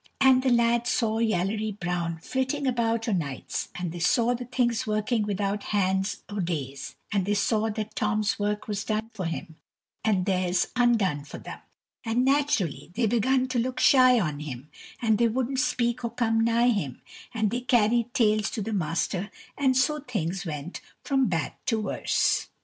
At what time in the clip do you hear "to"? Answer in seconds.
13.49-13.59, 18.49-18.63, 21.67-21.79